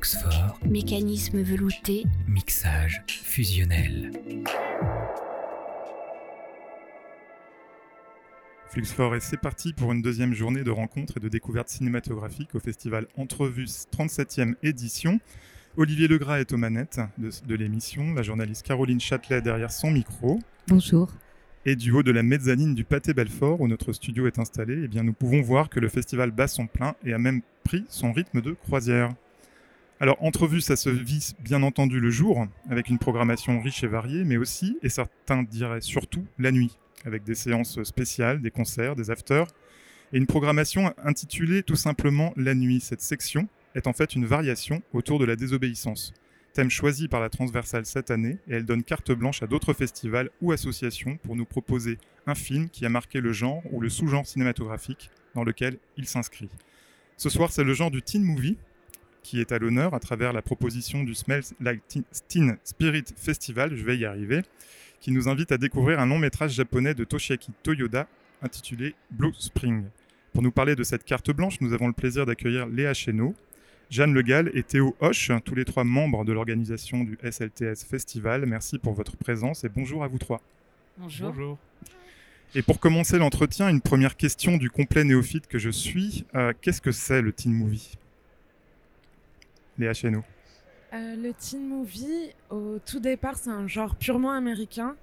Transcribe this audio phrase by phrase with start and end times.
[0.00, 0.58] Fluxfort.
[0.64, 2.06] Mécanisme velouté.
[2.26, 4.10] Mixage fusionnel.
[8.70, 12.60] Fluxfort et c'est parti pour une deuxième journée de rencontres et de découvertes cinématographiques au
[12.60, 15.20] festival Entrevues 37e édition.
[15.76, 20.38] Olivier Legras est aux manettes de, de l'émission, la journaliste Caroline Châtelet derrière son micro.
[20.68, 21.10] Bonjour.
[21.66, 24.88] Et du haut de la mezzanine du Pâté Belfort, où notre studio est installé, eh
[24.88, 28.14] bien, nous pouvons voir que le festival bat son plein et a même pris son
[28.14, 29.10] rythme de croisière.
[30.00, 34.24] Alors, entrevue, ça se vit bien entendu le jour, avec une programmation riche et variée,
[34.24, 39.10] mais aussi, et certains diraient surtout, la nuit, avec des séances spéciales, des concerts, des
[39.10, 39.46] afters,
[40.12, 42.80] et une programmation intitulée tout simplement La nuit.
[42.80, 46.14] Cette section est en fait une variation autour de la désobéissance
[46.52, 50.30] thème choisi par la transversale cette année, et elle donne carte blanche à d'autres festivals
[50.40, 54.26] ou associations pour nous proposer un film qui a marqué le genre ou le sous-genre
[54.26, 56.48] cinématographique dans lequel il s'inscrit.
[57.16, 58.56] Ce soir, c'est le genre du teen movie
[59.22, 61.82] qui est à l'honneur à travers la proposition du Smells Like
[62.28, 64.42] Teen Spirit Festival, je vais y arriver,
[65.00, 68.06] qui nous invite à découvrir un long métrage japonais de Toshiaki Toyoda
[68.42, 69.84] intitulé Blue Spring.
[70.32, 73.34] Pour nous parler de cette carte blanche, nous avons le plaisir d'accueillir Léa Chesneau,
[73.90, 78.46] Jeanne Le Gall et Théo Hoche, tous les trois membres de l'organisation du SLTS Festival.
[78.46, 80.40] Merci pour votre présence et bonjour à vous trois.
[80.98, 81.30] Bonjour.
[81.30, 81.58] bonjour.
[82.54, 86.24] Et pour commencer l'entretien, une première question du complet néophyte que je suis.
[86.34, 87.96] Euh, Qu'est-ce que c'est le teen movie?
[90.92, 94.96] Euh, le teen movie, au tout départ, c'est un genre purement américain.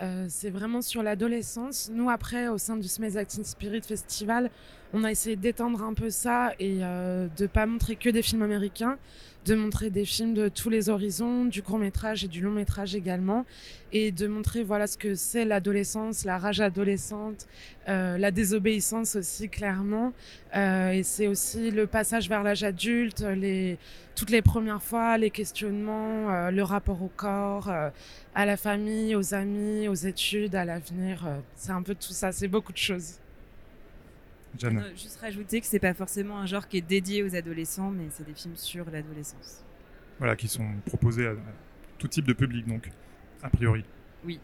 [0.00, 1.90] Euh, c'est vraiment sur l'adolescence.
[1.92, 4.50] Nous, après, au sein du Smith Acting Spirit Festival,
[4.92, 8.42] on a essayé d'étendre un peu ça et euh, de pas montrer que des films
[8.42, 8.96] américains,
[9.48, 12.94] de montrer des films de tous les horizons, du court métrage et du long métrage
[12.94, 13.46] également,
[13.92, 17.46] et de montrer voilà ce que c'est l'adolescence, la rage adolescente,
[17.88, 20.12] euh, la désobéissance aussi clairement,
[20.54, 23.24] euh, et c'est aussi le passage vers l'âge adulte,
[24.14, 27.70] toutes les premières fois, les questionnements, euh, le rapport au corps,
[28.34, 32.48] à la famille, aux amis, aux études, à l'avenir, c'est un peu tout ça, c'est
[32.48, 33.14] beaucoup de choses.
[34.56, 34.82] Jeanne.
[34.92, 38.26] juste rajouter que c'est pas forcément un genre qui est dédié aux adolescents, mais c'est
[38.26, 39.64] des films sur l'adolescence.
[40.18, 41.34] Voilà, qui sont proposés à,
[41.98, 42.90] tout type de public, donc,
[43.42, 43.84] a priori.
[44.24, 44.40] Oui.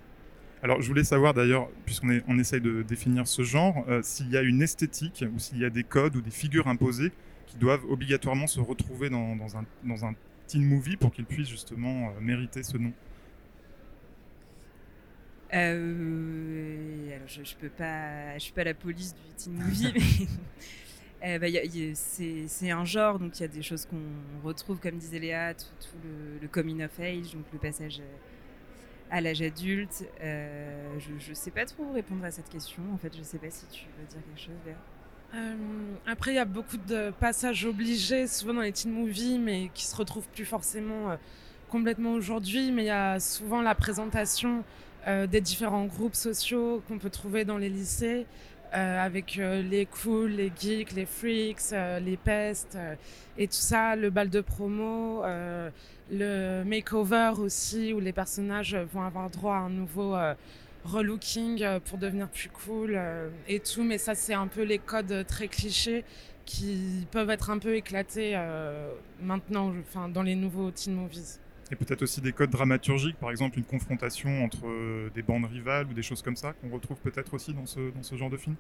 [0.63, 4.37] Alors, je voulais savoir d'ailleurs, puisqu'on on essaye de définir ce genre, euh, s'il y
[4.37, 7.13] a une esthétique ou s'il y a des codes ou des figures imposées
[7.47, 10.15] qui doivent obligatoirement se retrouver dans, dans, un, dans un
[10.47, 12.93] teen movie pour qu'ils puissent justement euh, mériter ce nom.
[15.55, 19.93] Euh, alors je, je peux pas, je suis pas la police du teen movie,
[21.23, 23.63] mais euh, bah, y a, y a, c'est un genre, donc il y a des
[23.63, 27.59] choses qu'on retrouve, comme disait Léa, tout, tout le, le, coming of age, donc le
[27.59, 28.03] passage
[29.11, 30.09] à l'âge adulte.
[30.21, 32.83] Euh, je, je sais pas trop répondre à cette question.
[32.93, 34.77] En fait, je sais pas si tu veux dire quelque chose, Léa.
[35.35, 35.55] Euh,
[36.07, 39.85] après, il y a beaucoup de passages obligés, souvent dans les teen movies, mais qui
[39.85, 41.17] se retrouvent plus forcément euh,
[41.75, 42.71] complètement aujourd'hui.
[42.71, 44.62] Mais il y a souvent la présentation
[45.09, 48.27] euh, des différents groupes sociaux qu'on peut trouver dans les lycées,
[48.75, 52.79] euh, avec euh, les cools, les geeks, les freaks, les pestes,
[53.37, 55.23] et tout ça, le bal de promo,
[56.12, 60.15] le makeover aussi, où les personnages vont avoir droit à un nouveau
[60.85, 63.01] relooking pour devenir plus cool
[63.49, 63.83] et tout.
[63.83, 66.05] Mais ça, c'est un peu les codes très clichés
[66.47, 68.39] qui peuvent être un peu éclatés
[69.21, 71.41] maintenant, enfin dans les nouveaux teen movies.
[71.71, 75.87] Et peut-être aussi des codes dramaturgiques, par exemple une confrontation entre euh, des bandes rivales
[75.87, 78.37] ou des choses comme ça, qu'on retrouve peut-être aussi dans ce, dans ce genre de
[78.37, 78.57] film?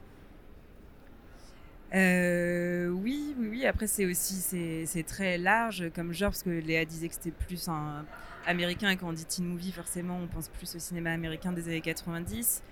[1.94, 3.66] Euh, oui, oui, oui.
[3.66, 7.68] Après, c'est aussi c'est très large comme genre parce que Léa disait que c'était plus
[7.68, 8.04] un
[8.46, 11.68] américain et quand on dit teen movie, forcément, on pense plus au cinéma américain des
[11.68, 12.62] années 90.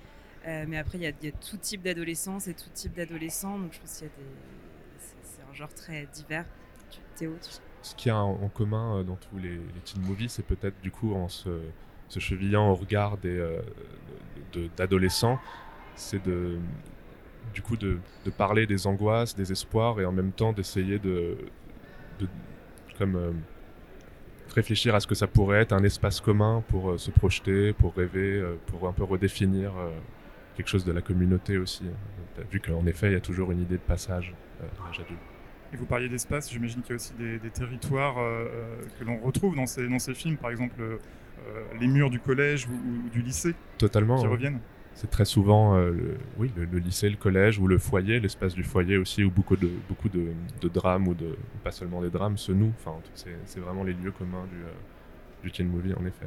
[0.47, 3.59] Euh, mais après, il y, a tout type d'adolescence et tout type d'adolescents.
[3.59, 4.25] Donc, je pense qu'il y a des
[5.23, 6.47] c'est un genre très divers.
[7.17, 7.72] Théo, tu...
[7.83, 10.91] Ce qu'il y a en commun dans tous les, les teen movies, c'est peut-être du
[10.91, 11.51] coup en se,
[12.17, 13.61] chevillant au regard euh,
[14.77, 15.39] d'adolescents,
[15.97, 16.59] c'est de
[17.53, 17.99] du coup de,
[18.39, 21.37] parler des angoisses, des espoirs et en même temps d'essayer de,
[22.99, 23.33] comme euh,
[24.55, 27.95] réfléchir à ce que ça pourrait être un espace commun pour euh, se projeter, pour
[27.95, 29.91] rêver, euh, pour un peu redéfinir euh,
[30.57, 31.85] quelque chose de la communauté aussi.
[32.51, 35.21] Vu qu'en effet, il y a toujours une idée de passage euh, à l'âge adulte.
[35.73, 38.47] Et vous parliez d'espace, j'imagine qu'il y a aussi des, des territoires euh,
[38.99, 40.99] que l'on retrouve dans ces, dans ces films, par exemple euh,
[41.81, 44.21] les murs du collège ou, ou du lycée Totalement.
[44.21, 44.61] qui reviennent.
[44.95, 48.55] C'est très souvent euh, le, oui, le, le, lycée, le collège ou le foyer, l'espace
[48.55, 50.29] du foyer aussi, où beaucoup de, beaucoup de,
[50.61, 52.75] de drames ou de, pas seulement des drames se nouent.
[52.79, 54.73] Enfin, c'est vraiment les lieux communs du, euh,
[55.43, 56.27] du teen movie, en effet.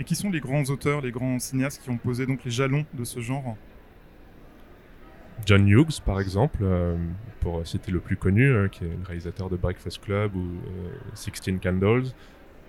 [0.00, 2.84] Et qui sont les grands auteurs, les grands cinéastes qui ont posé donc les jalons
[2.94, 3.56] de ce genre?
[5.46, 6.64] John Hughes, par exemple,
[7.40, 10.46] pour citer le plus connu, qui est le réalisateur de Breakfast Club ou
[11.14, 12.06] Sixteen Candles.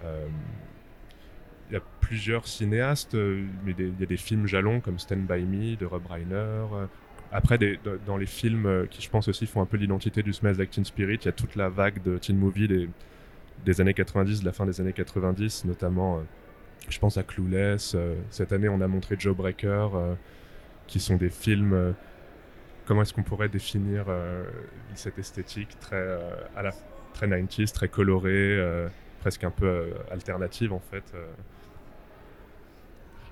[0.04, 5.44] Il y a plusieurs cinéastes, mais il y a des films jalons comme Stand By
[5.44, 6.66] Me de Rob Reiner,
[7.32, 7.60] après,
[8.06, 10.86] dans les films qui, je pense aussi, font un peu l'identité du Smells Like Teen
[10.86, 12.90] Spirit, il y a toute la vague de teen movie des,
[13.66, 16.22] des années 90, de la fin des années 90, notamment, euh,
[16.88, 17.94] je pense à Clueless.
[17.96, 20.16] Euh, cette année, on a montré Joe Breaker, euh,
[20.88, 21.94] qui sont des films.
[22.90, 24.08] Comment est-ce qu'on pourrait définir
[24.96, 26.20] cette esthétique très,
[26.56, 26.72] à la,
[27.14, 28.60] très 90s, très colorée,
[29.22, 31.04] presque un peu alternative en fait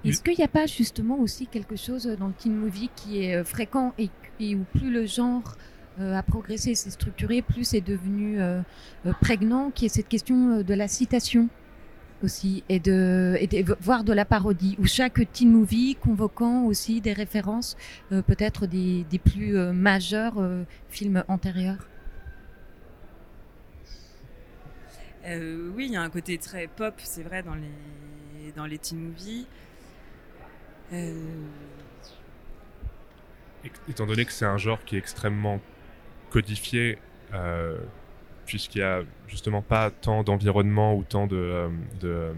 [0.05, 3.43] est-ce qu'il n'y a pas justement aussi quelque chose dans le teen movie qui est
[3.43, 4.09] fréquent et,
[4.55, 5.55] où plus le genre
[5.99, 8.61] euh, a progressé, s'est structuré, plus c'est devenu euh,
[9.07, 11.49] euh, prégnant, qui est cette question de la citation?
[12.23, 17.01] Aussi et de, et de voire de la parodie où chaque teen movie convoquant aussi
[17.01, 17.77] des références
[18.09, 20.35] peut-être des, des, plus majeurs
[20.89, 21.87] films antérieurs.
[25.25, 28.99] Oui il y a un côté très pop c'est vrai dans les dans les teen
[28.99, 29.45] movies.
[33.89, 35.59] Étant donné que c'est un genre qui est extrêmement
[36.29, 36.97] codifié,
[37.33, 37.77] euh,
[38.47, 41.69] puisqu'il n'y a justement pas tant d'environnement ou tant de.
[42.03, 42.33] Euh,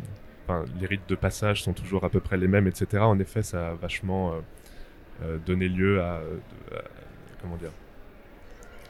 [0.81, 3.03] les rites de passage sont toujours à peu près les mêmes, etc.
[3.03, 4.33] En effet, ça a vachement
[5.21, 6.21] euh, donné lieu à,
[7.39, 7.69] comment dire,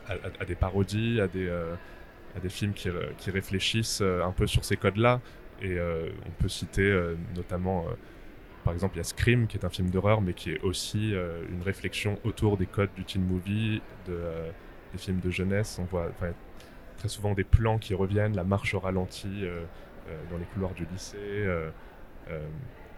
[0.07, 2.89] à, des parodies, à des, films qui,
[3.29, 5.19] réfléchissent un peu sur ces codes-là.
[5.61, 6.97] Et on peut citer
[7.35, 7.85] notamment
[8.63, 11.13] par exemple, il y a Scream, qui est un film d'horreur, mais qui est aussi
[11.49, 14.17] une réflexion autour des codes du teen movie, de,
[14.93, 16.09] des films de jeunesse, on voit
[16.99, 19.63] très souvent des plans qui reviennent, la marche au ralenti euh,
[20.09, 21.17] euh, dans les couloirs du lycée.
[21.17, 21.71] Euh,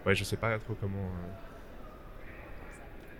[0.04, 1.10] ouais, je sais pas trop comment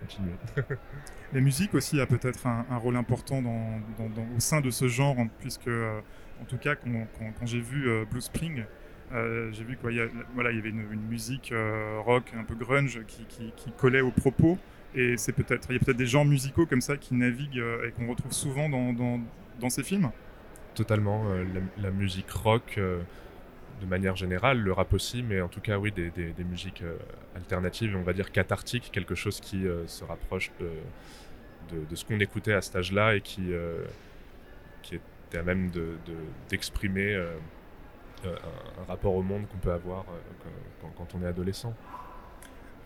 [0.01, 0.33] continuer.
[1.33, 6.45] la musique aussi a peut-être un, rôle important au sein de ce genre, puisque, en
[6.47, 8.65] tout cas, quand, j'ai vu Blue Spring,
[9.11, 11.53] j'ai vu qu'il y, avait une, musique
[12.05, 13.25] rock un peu grunge qui,
[13.55, 14.59] qui, collait aux propos.
[14.93, 17.91] Et c'est peut-être, il y a peut-être des genres musicaux comme ça qui naviguent et
[17.91, 20.11] qu'on retrouve souvent dans, ces films.
[20.75, 21.45] Totalement, euh,
[21.77, 22.99] la, musique rock euh,
[23.81, 26.11] de manière générale, le rap aussi, mais en tout cas oui, des,
[26.43, 26.83] musiques
[27.35, 30.51] alternatives, on va dire cathartiques, quelque chose qui se rapproche
[31.69, 33.51] de, ce qu'on écoutait à cet âge-là et qui,
[34.91, 35.69] était à même
[36.49, 40.05] d'exprimer un, rapport au monde qu'on peut avoir
[40.97, 41.73] quand on est adolescent.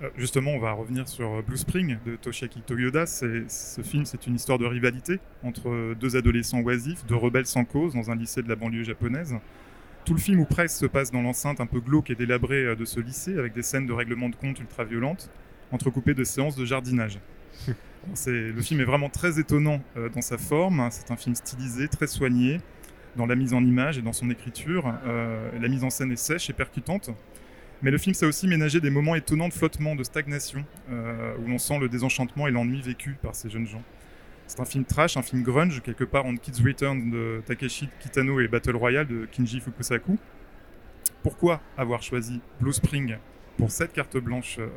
[0.03, 3.05] Euh, justement, on va revenir sur euh, Blue Spring de Toshiaki Toyoda.
[3.07, 7.93] Ce film, c'est une histoire de rivalité entre deux adolescents oisifs, deux rebelles sans cause
[7.93, 9.35] dans un lycée de la banlieue japonaise.
[10.05, 12.75] Tout le film ou presque se passe dans l'enceinte un peu glauque et délabrée euh,
[12.75, 15.31] de ce lycée, avec des scènes de règlement de compte ultra violentes,
[15.71, 17.19] entrecoupées de séances de jardinage.
[18.27, 19.81] le film est vraiment très étonnant
[20.13, 20.87] dans sa forme.
[20.91, 22.61] C'est un film stylisé, très soigné,
[23.15, 24.93] dans la mise en image et dans son écriture.
[25.03, 27.09] la mise en scène est sèche et percutante.
[27.81, 31.47] Mais le film s'est aussi ménagé des moments étonnants de flottement, de stagnation, euh, où
[31.47, 33.83] l'on sent le désenchantement et l'ennui vécu par ces jeunes gens.
[34.47, 38.39] C'est un film trash, un film grunge, quelque part entre Kids Return de Takeshi Kitano
[38.39, 40.17] et Battle Royale de Kinji Fukusaku.
[41.21, 43.17] Pourquoi avoir choisi Blue Spring
[43.57, 44.67] pour cette carte blanche euh,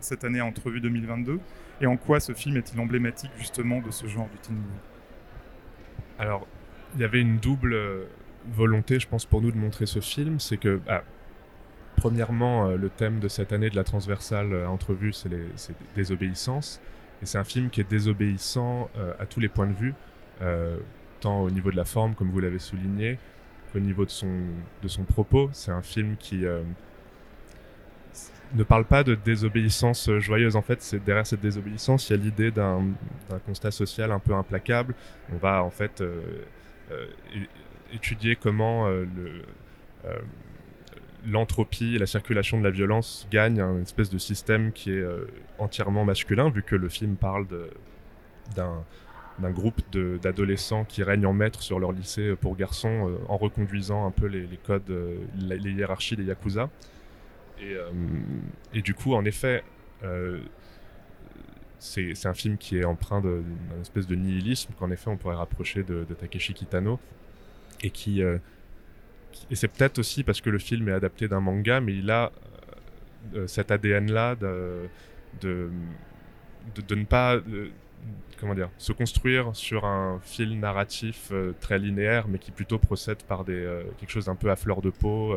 [0.00, 1.38] cette année à Entrevue 2022
[1.80, 4.80] Et en quoi ce film est-il emblématique justement de ce genre du teen movie
[6.18, 6.46] Alors,
[6.94, 7.76] il y avait une double
[8.50, 10.40] volonté, je pense, pour nous de montrer ce film.
[10.40, 11.02] C'est que, ah,
[12.02, 15.30] Premièrement, euh, le thème de cette année de la transversale euh, entrevue, c'est
[15.94, 16.80] désobéissance.
[17.22, 19.94] Et c'est un film qui est désobéissant euh, à tous les points de vue,
[21.20, 23.18] tant au niveau de la forme, comme vous l'avez souligné,
[23.72, 24.26] qu'au niveau de son,
[24.82, 25.48] de son propos.
[25.52, 26.44] C'est un film qui
[28.54, 30.56] ne parle pas de désobéissance joyeuse.
[30.56, 32.82] En fait, derrière cette désobéissance, il y a l'idée d'un
[33.46, 34.96] constat social un peu implacable.
[35.32, 36.02] On va en fait
[37.92, 39.44] étudier comment le
[41.26, 45.26] l'entropie et la circulation de la violence gagnent un espèce de système qui est euh,
[45.58, 47.46] entièrement masculin, vu que le film parle
[48.56, 54.06] d'un groupe d'adolescents qui règnent en maître sur leur lycée pour garçons euh, en reconduisant
[54.06, 56.70] un peu les, codes, euh, les, hiérarchies des Yakuza.
[58.74, 59.62] Et, du coup, en effet,
[61.78, 65.84] c'est un film qui est empreint d'une espèce de nihilisme qu'en effet on pourrait rapprocher
[65.84, 66.98] de, de Takeshi Kitano
[67.82, 68.20] et qui
[69.50, 72.32] et c'est peut-être aussi parce que le film est adapté d'un manga, mais il a
[73.34, 74.88] euh, euh, cet ADN-là de,
[75.40, 75.70] de,
[76.94, 77.38] ne pas
[78.38, 83.22] comment dire, se construire sur un fil narratif euh, très linéaire, mais qui plutôt procède
[83.22, 85.36] par des, quelque chose d'un peu à fleur de peau,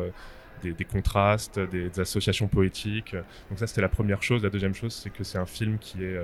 [0.62, 3.14] des, contrastes, des, associations poétiques.
[3.50, 4.42] Donc ça, c'était la première chose.
[4.42, 6.18] La deuxième chose, c'est que c'est un film qui est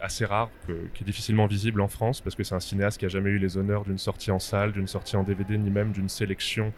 [0.00, 0.50] assez rare,
[0.94, 3.38] qui est difficilement visible en France, parce que c'est un cinéaste qui a jamais eu
[3.38, 6.72] les honneurs d'une sortie en salle, d'une sortie en DVD, ni même d'une sélection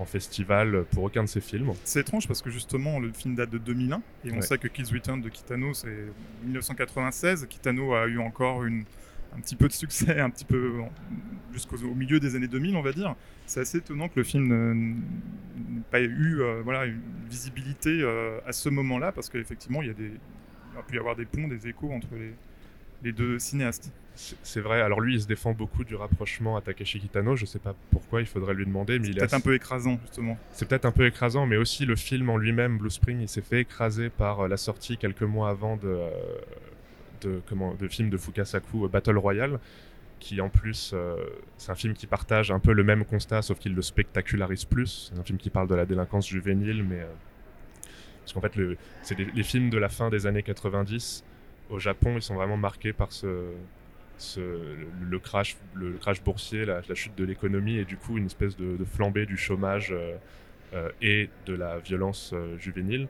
[0.00, 1.72] en festival pour aucun de ses films.
[1.84, 4.92] C'est étrange parce que justement le film date de 2001 et on sait que Kids
[4.92, 6.06] Return de Kitano c'est
[6.44, 7.46] 1996.
[7.48, 8.84] Kitano a eu encore une,
[9.36, 10.80] un petit peu de succès, un petit peu
[11.52, 13.14] jusqu'au milieu des années 2000 on va dire.
[13.46, 14.48] C'est assez étonnant que le film
[15.54, 19.90] n'ait pas eu euh, voilà, une visibilité euh, à ce moment-là parce qu'effectivement il y
[19.90, 20.12] a des,
[20.72, 22.32] il a pu y avoir des ponts, des échos entre les,
[23.02, 23.92] les deux cinéastes.
[24.42, 24.80] C'est vrai.
[24.82, 27.36] Alors lui, il se défend beaucoup du rapprochement à Takeshi Kitano.
[27.36, 28.98] Je sais pas pourquoi, il faudrait lui demander.
[28.98, 30.38] Mais c'est peut-être un peu écrasant, justement.
[30.52, 33.40] C'est peut-être un peu écrasant, mais aussi le film en lui-même, Blue Spring, il s'est
[33.40, 36.10] fait écraser par euh, la sortie quelques mois avant de, euh,
[37.22, 39.58] de, comment, de film de Fukasaku, euh, Battle Royale,
[40.18, 40.94] qui en plus,
[41.56, 45.10] c'est un film qui partage un peu le même constat, sauf qu'il le spectacularise plus.
[45.10, 47.06] C'est un film qui parle de la délinquance juvénile, mais
[48.20, 51.24] parce qu'en fait, le, c'est les films de la fin des années 90
[51.70, 53.46] au Japon, ils sont vraiment marqués par ce,
[54.36, 58.84] le, crash, le crash boursier, la, chute de l'économie et du coup une espèce de,
[58.84, 60.16] flambée du chômage euh,
[60.74, 63.08] euh, et de la violence euh, juvénile.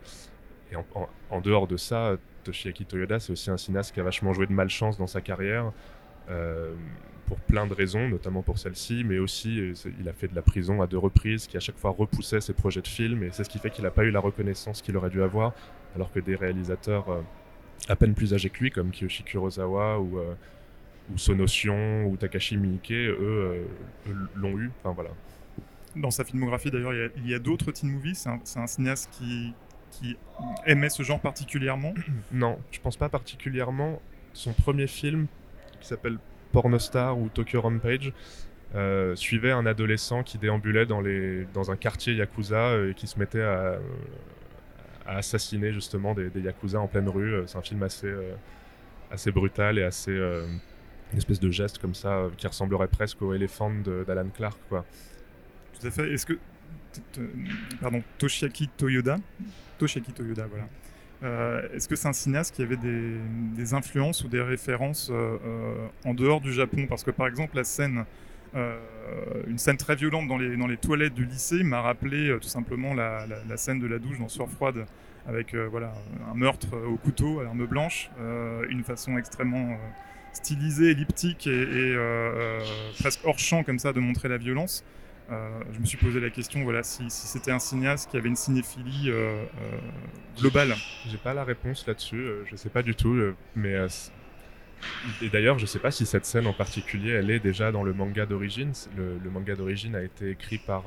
[0.73, 4.47] Et en, dehors de ça, Toshiaki Toyoda, c'est aussi un cinéaste qui a vachement joué
[4.47, 5.73] de malchance dans sa carrière.
[7.27, 10.81] pour plein de raisons, notamment pour celle-ci, mais aussi il a fait de la prison
[10.81, 13.49] à deux reprises, qui à chaque fois repoussait ses projets de films, et c'est ce
[13.49, 15.55] qui fait qu'il n'a pas eu la reconnaissance qu'il aurait dû avoir,
[15.97, 17.25] alors que des réalisateurs
[17.89, 20.19] à peine plus âgés que lui, comme Kiyoshi Kurosawa ou
[21.13, 23.17] ou Sonotion ou Takashi Miike, eux,
[24.09, 24.71] euh, l'ont eu.
[24.83, 25.11] Enfin voilà.
[25.97, 28.27] Dans sa filmographie d'ailleurs, il y a, d'autres teen movies.
[28.45, 29.53] C'est un, cinéaste qui,
[29.91, 30.17] qui
[30.67, 31.95] aimait ce genre particulièrement
[32.33, 34.01] Non, je pense pas particulièrement.
[34.33, 35.27] Son premier film,
[35.81, 36.19] qui s'appelle
[36.53, 38.13] Pornostar ou Tokyo Rampage,
[38.77, 43.09] euh, suivait un adolescent qui déambulait dans, les, dans un quartier yakuza euh, et qui
[43.09, 43.79] se mettait à,
[45.17, 46.43] assassiner justement des, des,
[46.75, 47.43] en pleine rue.
[47.47, 48.13] C'est un film assez,
[49.11, 53.73] assez brutal et assez une espèce de geste comme ça qui ressemblerait presque au éléphant
[54.07, 54.85] d'Alan Clark quoi.
[55.79, 56.13] Tout à fait.
[56.13, 56.39] Est-ce que
[57.81, 59.17] pardon Toshiaki Toyoda?
[59.79, 60.69] Toshiaki Toyoda voilà.
[61.23, 65.87] Euh, est-ce que c'est un cinéaste qui avait des, influences ou des références euh, euh,
[66.05, 66.87] en dehors du Japon?
[66.89, 68.05] Parce que par exemple la scène
[68.55, 73.27] une scène très violente dans les, toilettes du lycée m'a rappelé tout simplement la,
[73.57, 74.87] scène de la douche dans Sueur froide
[75.27, 75.93] avec voilà,
[76.31, 78.11] un meurtre au couteau à l'arme blanche,
[78.69, 79.79] une façon extrêmement
[80.33, 82.61] stylisé, elliptique et, euh, euh,
[82.99, 84.85] presque hors champ comme ça de montrer la violence.
[85.31, 88.37] Euh, je me suis posé la question voilà, si, c'était un cinéaste qui avait une
[88.37, 89.13] cinéphilie
[90.39, 90.75] globale.
[91.09, 93.17] J'ai pas la réponse là-dessus, je sais pas du tout,
[93.55, 93.77] mais
[95.23, 97.93] et d'ailleurs, je sais pas si cette scène en particulier, elle est déjà dans le
[97.93, 98.73] manga d'origine.
[98.97, 100.85] Le, manga d'origine a été écrit par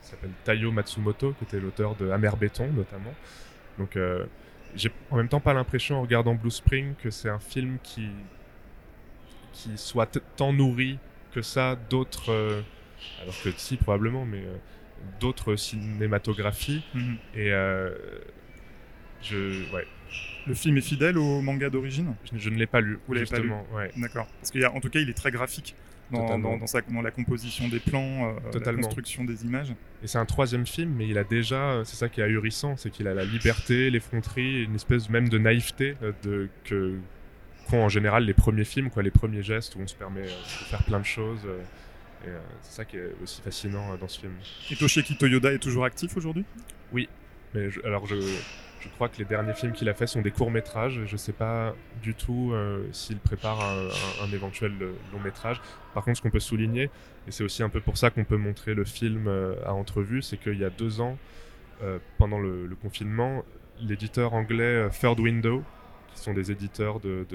[0.00, 3.14] s'appelle Taiyo Matsumoto, qui était l'auteur de Amer Béton notamment.
[3.78, 3.98] Donc,
[4.74, 8.08] j'ai en même temps pas l'impression en regardant Blue Spring que c'est un film qui
[9.52, 10.98] qui soit tant nourri
[11.32, 12.32] que ça d'autres.
[12.32, 12.62] Euh,
[13.22, 14.56] alors que si, probablement, mais euh,
[15.20, 16.82] d'autres cinématographies.
[16.94, 17.16] Mhm.
[17.34, 17.94] Et euh,
[19.22, 19.72] je.
[19.74, 19.86] Ouais.
[20.46, 22.98] Le film est fidèle au manga d'origine je, ne l'ai pas lu.
[23.06, 23.90] Vous l'avez pas lu ouais.
[23.96, 24.26] D'accord.
[24.40, 25.74] Parce qu'en tout cas, il est très graphique
[26.10, 29.72] dans, dans, sa, dans la composition des plans, la construction des images.
[30.02, 32.90] Et c'est un troisième film, mais il a déjà, c'est ça qui est ahurissant, c'est
[32.90, 36.96] qu'il a la liberté, l'effronterie, une espèce même de naïveté de, que,
[37.72, 40.64] en général les premiers films, quoi, les premiers gestes où on se permet euh, de
[40.64, 41.40] faire plein de choses.
[41.46, 41.60] Euh,
[42.24, 44.32] et euh, c'est ça qui est aussi fascinant dans ce film.
[44.70, 46.44] Et Toshiki Toyoda est toujours actif aujourd'hui?
[46.92, 47.08] Oui,
[47.54, 48.16] mais alors je,
[48.80, 51.00] je, crois que les derniers films qu'il a fait sont des courts métrages.
[51.06, 52.52] Je ne sais pas du tout
[52.92, 54.72] s'il prépare un, éventuel
[55.12, 55.60] long métrage.
[55.94, 56.90] Par contre, ce qu'on peut souligner,
[57.26, 59.30] et c'est aussi un peu pour ça qu'on peut montrer le film
[59.64, 61.18] à entrevue, c'est qu'il y a deux ans,
[62.18, 63.44] pendant le, confinement,
[63.80, 65.62] l'éditeur anglais Third Window
[66.14, 67.26] qui sont des éditeurs de,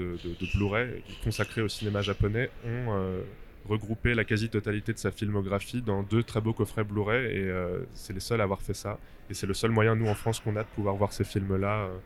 [0.54, 3.22] Blu-ray consacrés au cinéma japonais, ont euh,
[3.68, 8.12] regroupé la quasi-totalité de sa filmographie dans deux très beaux coffrets Blu-ray et euh, c'est
[8.12, 8.98] les seuls à avoir fait ça.
[9.30, 11.86] Et c'est le seul moyen, nous en France, qu'on a de pouvoir voir ces films-là
[11.86, 11.96] euh,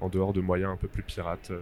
[0.00, 1.52] en dehors de moyens un peu plus pirates.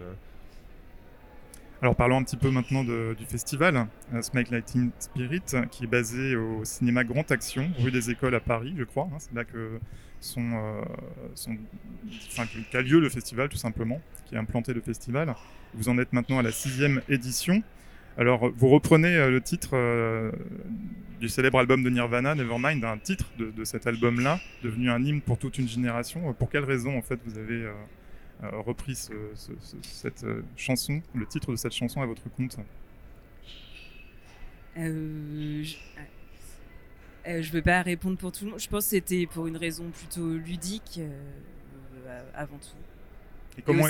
[1.81, 3.87] Alors parlons un petit peu maintenant du festival
[4.21, 8.75] Smike Lighting Spirit, qui est basé au cinéma Grand Action, rue des Écoles à Paris,
[8.77, 9.07] je crois.
[9.13, 9.17] Hein.
[9.17, 9.79] c'est là que
[10.19, 11.55] sont, euh,
[12.71, 15.33] qu'a lieu le festival tout simplement, qui est implanté le festival.
[15.73, 17.63] Vous en êtes maintenant à la sixième édition.
[18.19, 20.31] Alors vous reprenez euh, le titre euh,
[21.19, 25.37] du célèbre album de Nirvana, Nevermind, un titre de, cet album-là, devenu un hymne pour
[25.37, 26.31] toute une génération.
[26.33, 27.67] Pour quelle raison en fait vous avez
[28.41, 28.95] repris
[29.81, 32.57] cette chanson, le titre de cette chanson à votre compte?
[37.29, 38.59] Euh, je ne vais pas répondre pour tout le monde.
[38.59, 42.77] Je pense que c'était pour une raison plutôt ludique euh, avant tout.
[43.57, 43.87] Et comment,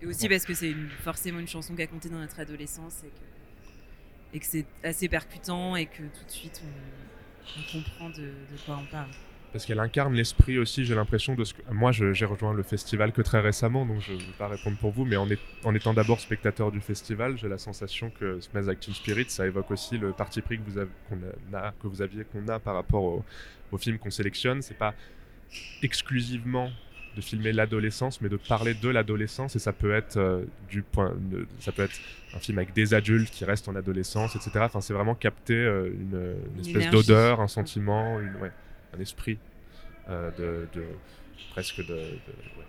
[0.00, 3.08] Et aussi parce que c'est une- forcément une chanson qu'a compté dans notre adolescence et
[3.08, 3.41] que,
[4.32, 6.62] et que c'est assez percutant et que tout de suite
[7.56, 8.32] on, comprend de,
[8.64, 9.10] quoi on parle.
[9.52, 11.60] Parce qu'elle incarne l'esprit aussi, j'ai l'impression de ce que...
[11.70, 14.92] Moi, j'ai rejoint le festival que très récemment, donc je ne vais pas répondre pour
[14.92, 19.26] vous, mais en, étant d'abord spectateur du festival, j'ai la sensation que Smash Acting Spirit,
[19.28, 20.90] ça évoque aussi le parti pris que vous, avez,
[21.82, 23.24] que vous aviez, qu'on a par rapport au,
[23.72, 24.62] au film qu'on sélectionne.
[24.62, 24.94] C'est pas
[25.82, 26.70] exclusivement
[27.16, 31.14] de filmer l'adolescence, mais de parler de l'adolescence, et ça peut être euh, du point,
[31.30, 32.00] de- ça peut être
[32.34, 34.64] un film avec des adultes qui restent en adolescence, etc.
[34.66, 38.50] Enfin, c'est vraiment capter euh, une, une espèce d'odeur, un sentiment, une, ouais,
[38.96, 39.38] un esprit
[40.08, 40.86] euh, de, de-
[41.50, 42.66] presque de, de- ouais.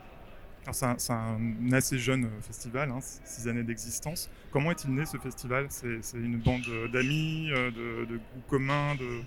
[0.64, 4.30] Alors c'est un, c'est un assez jeune festival, hein, six années d'existence.
[4.52, 5.68] Comment est-il né ce festival?
[5.70, 9.22] C'est c'est une bande d'amis, de, de goûts communs, de...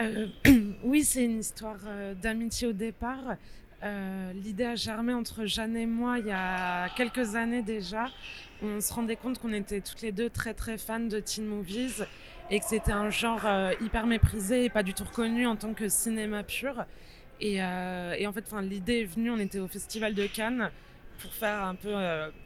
[0.00, 0.26] Euh,
[0.84, 3.36] oui, c'est une histoire euh, d'amitié au départ.
[3.82, 8.08] Euh, L'idée a germé entre Jeanne et moi il y a quelques années déjà.
[8.62, 12.04] On se rendait compte qu'on était toutes les deux très très fans de teen movies
[12.50, 13.46] et que c'était un genre
[13.80, 16.84] hyper méprisé et pas du tout reconnu en tant que cinéma pur.
[17.40, 20.70] Et, en fait, l'idée est venue, on était au Festival de Cannes
[21.20, 21.94] pour faire un peu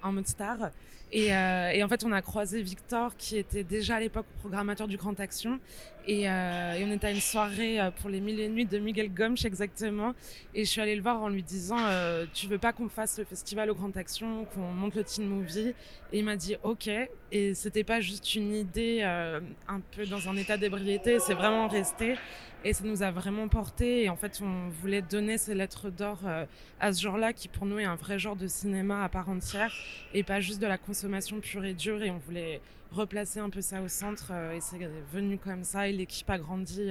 [0.02, 0.70] en mode star.
[1.10, 4.98] Et, et en fait, on a croisé Victor, qui était déjà à l'époque programmateur du
[4.98, 5.58] Grand Action.
[6.06, 8.78] Et, euh, et on était à une soirée euh, pour les mille et nuits de
[8.78, 10.14] Miguel Gomch, exactement.
[10.54, 13.18] Et je suis allée le voir en lui disant euh, Tu veux pas qu'on fasse
[13.18, 15.74] le festival au Grand Action, qu'on monte le teen movie?
[16.12, 16.90] Et il m'a dit Ok.
[17.32, 22.16] Et c'était pas juste une idée un peu dans un état d'ébriété, c'est vraiment resté.
[22.66, 24.04] Et ça nous a vraiment porté.
[24.04, 26.20] Et en fait, on voulait donner ces lettres d'or
[26.80, 29.74] à ce genre-là, qui pour nous est un vrai genre de cinéma à part entière,
[30.12, 32.02] et pas juste de la consommation pure et dure.
[32.04, 32.60] Et on voulait
[32.92, 34.78] replacer un peu ça au centre, euh, et c'est
[35.12, 35.88] venu comme ça.
[35.88, 36.90] Et l'équipe a grandi.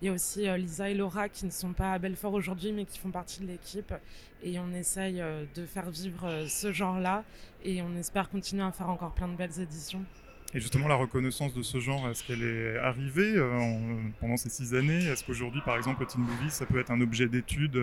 [0.00, 2.72] Il y a aussi euh, Lisa et Laura qui ne sont pas à Belfort aujourd'hui,
[2.72, 3.92] mais qui font partie de l'équipe.
[4.42, 7.24] Et on essaye euh, de faire vivre ce genre-là.
[7.64, 10.04] Et on espère continuer à faire encore plein de belles éditions.
[10.54, 14.74] Et justement, la reconnaissance de ce genre, est-ce qu'elle est arrivée en- pendant ces six
[14.74, 15.06] années?
[15.06, 17.78] Est-ce qu'aujourd'hui, par exemple, le teen movie, ça peut être un objet d'étude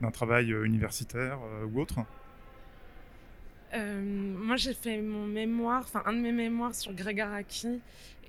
[0.00, 1.38] d'un travail universitaire
[1.72, 2.00] ou autre?
[3.74, 7.80] Euh, moi, j'ai fait mon mémoire, enfin un de mes mémoires sur Greg Araki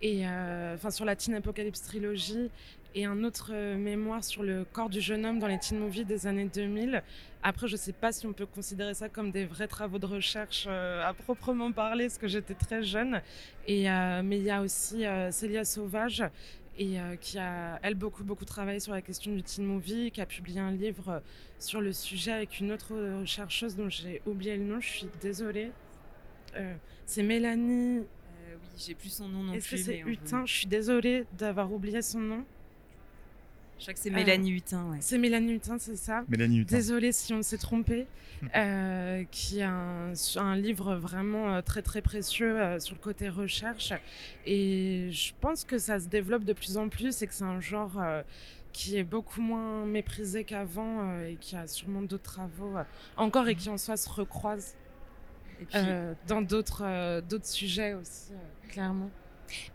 [0.02, 2.50] et euh, enfin sur la Teen Apocalypse trilogie
[2.96, 6.06] et un autre euh, mémoire sur le corps du jeune homme dans les teen movies
[6.06, 7.04] des années 2000.
[7.42, 10.68] Après, je sais pas si on peut considérer ça comme des vrais travaux de recherche
[10.68, 13.22] à proprement parler, parce que j'étais très jeune.
[13.68, 13.90] Et
[14.24, 16.24] mais il y a aussi Célia Sauvage
[16.78, 20.22] et euh, qui a elle beaucoup beaucoup travaillé sur la question du teen movie, qui
[20.22, 21.22] a publié un livre
[21.60, 25.72] sur le sujet avec une autre chercheuse dont j'ai oublié le nom, je suis désolée.
[26.56, 28.00] Euh, c'est Mélanie.
[28.00, 29.84] Euh, oui, j'ai plus son nom non Est-ce que plus.
[29.84, 30.46] c'est mais on peut- Hutin?
[30.46, 32.46] Je suis désolée d'avoir oublié son nom.
[33.80, 34.86] Je crois que c'est Mélanie Hutin.
[34.92, 34.98] Ouais.
[35.02, 36.76] C'est Mélanie Hutin, c'est ça Mélanie Hutin.
[36.76, 38.08] Désolée si on s'est trompé.
[38.58, 43.30] Euh, qui a un, un livre vraiment euh, très très précieux euh, sur le côté
[43.30, 43.94] recherche.
[44.46, 47.62] Et je pense que ça se développe de plus en plus et que c'est un
[47.62, 48.22] genre euh,
[48.74, 52.84] qui est beaucoup moins méprisé qu'avant euh, et qui a sûrement d'autres travaux euh,
[53.16, 54.76] encore et qui en soi se recroisent
[55.62, 59.10] Et puis, euh, dans d'autres euh, d'autres sujets aussi, euh, clairement.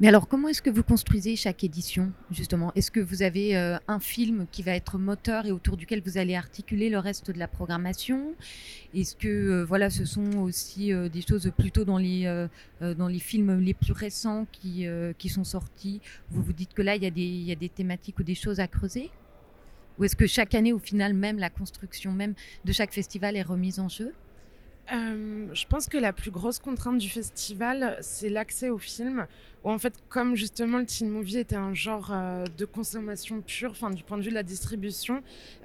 [0.01, 2.73] Mais alors, comment est-ce que vous construisez chaque édition, justement?
[2.75, 6.19] Est-ce que vous avez euh, un film qui va être moteur et autour duquel vous
[6.19, 8.35] allez articuler le reste de la programmation?
[8.95, 12.47] Est-ce que, euh, voilà, ce sont aussi euh, des choses plutôt dans les,
[12.81, 14.87] dans les films les plus récents qui,
[15.19, 16.01] qui sont sortis?
[16.31, 18.25] Vous vous dites que là, il y, a des- il y a des thématiques ou
[18.25, 19.11] des choses à creuser?
[19.99, 23.43] Ou est-ce que chaque année, au final, même la construction même de chaque festival est
[23.43, 24.15] remise en jeu?
[24.93, 29.27] Euh, je pense que la plus grosse contrainte du festival, c'est l'accès au film.
[29.65, 34.03] En fait, comme justement le teen movie était un genre euh, de consommation pure, du
[34.03, 35.23] point de vue de la distribution,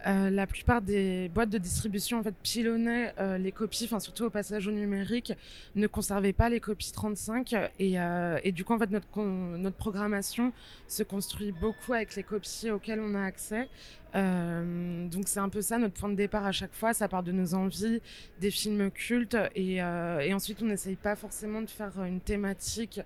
[0.07, 4.29] euh, la plupart des boîtes de distribution en fait pilonnaient les copies, enfin surtout au
[4.29, 5.31] passage au numérique,
[5.75, 7.95] ne conservaient pas les copies 35 et,
[8.43, 10.51] et du coup en fait notre notre programmation
[10.87, 13.69] se construit beaucoup avec les copies auxquelles on a accès.
[14.15, 17.23] Euh, donc c'est un peu ça notre point de départ à chaque fois, ça part
[17.23, 18.01] de nos envies,
[18.39, 23.01] des films cultes et, euh, ensuite on n'essaye pas forcément de faire une thématique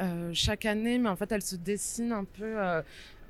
[0.00, 2.56] euh, chaque année, mais en fait elle se dessine un peu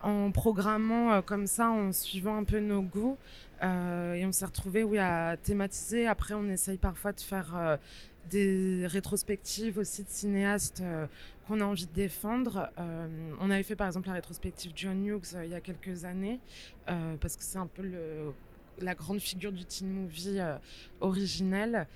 [0.02, 3.16] en programmant comme ça, en suivant un peu nos goûts.
[3.62, 6.06] Et on s'est retrouvé oui, à thématiser.
[6.06, 7.78] Après on essaye parfois de faire
[8.30, 10.82] des rétrospectives aussi de cinéastes
[11.46, 12.70] qu'on a envie de défendre.
[12.78, 16.04] Euh, on avait fait par exemple la rétrospective John Hughes euh, il y a quelques
[16.04, 16.40] années,
[16.88, 18.32] euh, parce que c'est un peu le,
[18.80, 20.38] la grande figure du teen movie
[21.00, 21.86] originel.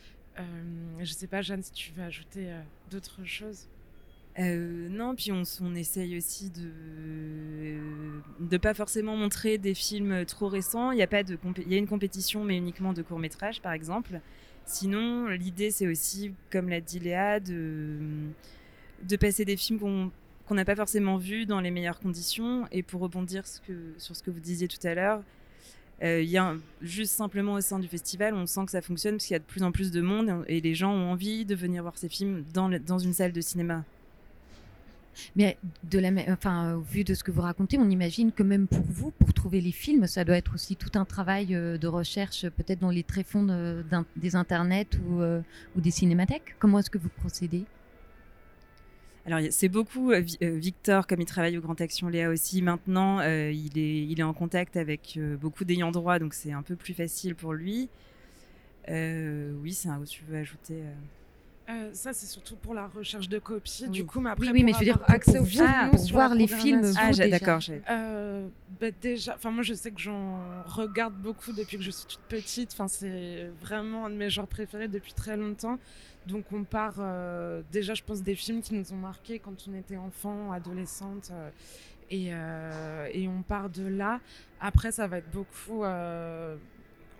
[0.98, 2.50] Je sais pas, Jeanne, si tu veux ajouter
[2.90, 3.68] d'autres choses.
[4.38, 7.78] Non, puis on, on essaye aussi de,
[8.40, 10.92] de pas forcément montrer des films trop récents.
[10.92, 13.60] Il y a pas de il y a une compétition, mais uniquement de courts métrages,
[13.60, 14.20] par exemple.
[14.64, 17.98] Sinon, l'idée c'est aussi, comme l'a dit Léa, de
[19.02, 20.10] de passer des films
[20.46, 22.66] qu'on n'a pas forcément vus dans les meilleures conditions.
[22.72, 25.22] Et pour rebondir sur ce que vous disiez tout à l'heure,
[26.02, 29.14] euh, il y a juste simplement au sein du festival, on sent que ça fonctionne
[29.14, 31.44] parce qu'il y a de plus en plus de monde et les gens ont envie
[31.44, 33.84] de venir voir ces films dans, une salle de cinéma.
[35.36, 38.82] Mais de la, au vu de ce que vous racontez, on imagine que même pour
[38.88, 42.48] vous, pour trouver les films, ça doit être aussi tout un travail euh, de recherche,
[42.48, 43.46] peut-être dans les tréfonds
[44.16, 44.86] des internets
[45.18, 45.42] euh,
[45.76, 46.56] ou des cinémathèques.
[46.58, 47.64] Comment est-ce que vous procédez?
[49.50, 52.62] C'est beaucoup euh, euh, Victor, comme il travaille au Grand Action Léa aussi.
[52.62, 56.62] Maintenant, euh, il, est, il est en contact avec beaucoup d'ayants droit, donc c'est un
[56.62, 57.88] peu plus facile pour lui.
[58.88, 60.82] oui, c'est un tu veux ajouter.
[61.92, 63.88] Ça, c'est surtout pour la recherche de copies.
[63.88, 66.46] Du coup, mais après, oui, mais je veux dire, accès aux films, pour voir les
[66.46, 66.92] films.
[66.96, 67.60] Ah, d'accord.
[68.80, 72.22] Bah, déjà, enfin, moi, je sais que j'en regarde beaucoup depuis que je suis toute
[72.28, 72.70] petite.
[72.72, 75.78] Enfin, c'est vraiment un de mes genres préférés depuis très longtemps.
[76.26, 79.74] Donc on part euh, déjà, je pense, des films qui nous ont marqués quand on
[79.74, 81.30] était enfant, adolescente.
[81.32, 81.50] Euh,
[82.12, 84.20] euh, et, on part de là.
[84.60, 85.84] Après, ça va être beaucoup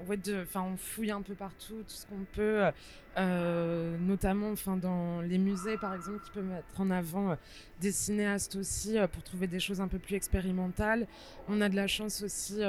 [0.08, 2.70] enfin, on fouille un peu partout, tout ce qu'on peut,
[3.18, 7.34] euh, notamment dans les musées, par exemple, qui peuvent mettre en avant euh,
[7.80, 11.08] des cinéastes aussi euh, pour trouver des choses un peu plus expérimentales.
[11.48, 12.60] On a de la chance aussi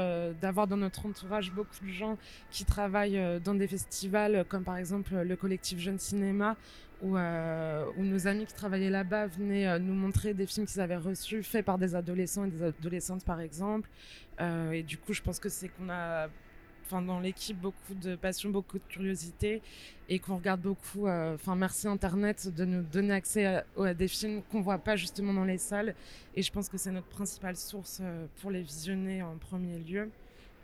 [0.41, 2.17] d'avoir dans notre entourage beaucoup de gens
[2.49, 6.55] qui travaillent dans des festivals, comme par exemple le collectif Jeune Cinéma,
[7.03, 11.65] où, nos amis qui travaillaient là-bas venaient nous montrer des films qu'ils avaient reçus, faits
[11.65, 13.89] par des adolescents et des adolescentes par exemple.
[14.39, 16.27] et du coup, je pense que c'est qu'on a
[16.99, 19.61] dans l'équipe beaucoup de passion, beaucoup de curiosité
[20.09, 21.07] et qu'on regarde beaucoup.
[21.07, 25.33] Euh, enfin, merci Internet de nous donner accès à, des films qu'on voit pas justement
[25.33, 25.95] dans les salles.
[26.35, 30.09] Et je pense que c'est notre principale source euh, pour les visionner en premier lieu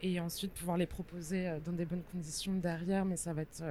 [0.01, 3.05] et ensuite pouvoir les proposer euh, dans des bonnes conditions derrière.
[3.05, 3.63] Mais ça va être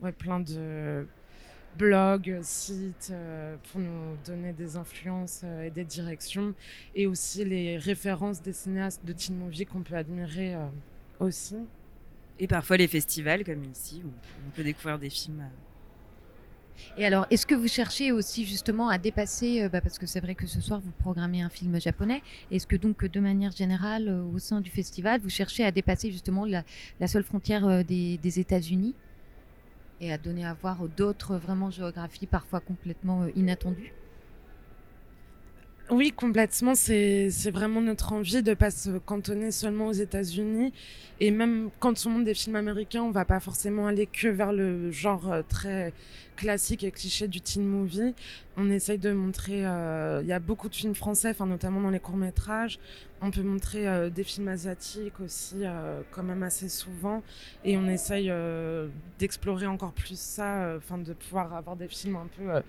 [0.00, 1.06] ouais, plein de
[1.76, 3.12] blogs, sites
[3.70, 6.54] pour nous donner des influences et des directions
[6.94, 10.56] et aussi les références des cinéastes de teen movie qu'on peut admirer
[11.20, 11.56] aussi.
[12.38, 14.10] Et parfois les festivals comme ici où
[14.46, 15.44] on peut découvrir des films.
[16.96, 20.20] Et alors, est-ce que vous cherchez aussi justement à dépasser, euh, bah, parce que c'est
[20.20, 24.08] vrai que ce soir vous programmez un film japonais, est-ce que donc de manière générale
[24.08, 26.62] euh, au sein du festival, vous cherchez à dépasser justement la,
[27.06, 28.94] seule frontière euh, des, des États-Unis
[30.00, 33.92] et à donner à voir d'autres vraiment géographies parfois complètement inattendues?
[35.90, 36.74] Oui, complètement.
[36.74, 40.72] C'est vraiment notre envie de pas se cantonner seulement aux États-Unis.
[41.20, 44.52] Et même quand on monte des films américains, on va pas forcément aller que vers
[44.52, 45.92] le genre euh, très
[46.38, 48.14] classique et cliché du teen movie.
[48.56, 49.66] On essaye de montrer.
[49.66, 52.78] Euh, il y a beaucoup de films français, notamment dans les courts métrages.
[53.20, 55.64] On peut montrer euh, des films asiatiques aussi,
[56.12, 57.22] quand même assez souvent.
[57.64, 58.32] Et on essaye
[59.18, 62.62] d'explorer encore plus ça, enfin de pouvoir avoir des films un peu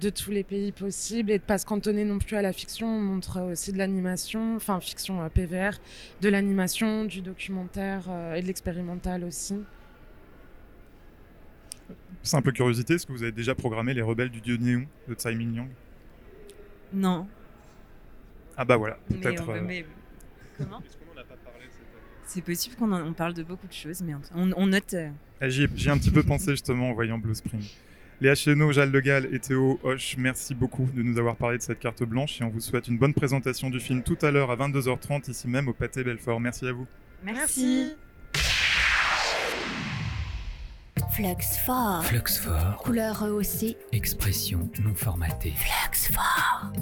[0.00, 2.86] de tous les pays possibles et de pas se cantonner non plus à la fiction.
[2.86, 5.78] On montre aussi de l'animation, enfin fiction PVR,
[6.20, 9.56] de l'animation, du documentaire euh, et de l'expérimental aussi.
[12.24, 15.34] Simple curiosité, est-ce que vous avez déjà programmé Les Rebelles du Dieu Néon de Tsai
[15.34, 15.68] Ming-Yang
[16.94, 17.28] Non.
[18.56, 19.46] Ah bah voilà, peut-être.
[19.50, 19.82] Euh,
[20.56, 20.82] comment?
[22.24, 24.94] C'est possible qu'on on parle de beaucoup de choses, mais on, note.
[24.94, 25.10] Euh,
[25.42, 27.62] ah, j'y ai, un petit peu pensé justement en voyant Blue Spring.
[28.22, 31.78] Léa Chéneau, Jal Legal et Théo Hoche, merci beaucoup de nous avoir parlé de cette
[31.80, 34.56] carte blanche et on vous souhaite une bonne présentation du film tout à l'heure à
[34.56, 36.40] 22h30 ici même au Pâté Belfort.
[36.40, 36.86] Merci à vous.
[37.22, 37.92] Merci.
[41.64, 42.04] Fort.
[42.04, 42.76] Flux fort.
[42.78, 43.76] Couleur rehaussée.
[43.92, 45.52] Expression non formatée.
[45.56, 46.72] Flux fort.